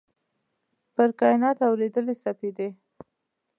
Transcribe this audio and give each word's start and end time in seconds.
پر 0.93 1.09
کایناتو 1.19 1.63
اوريدلي 1.69 2.15
سپیدې 2.23 2.69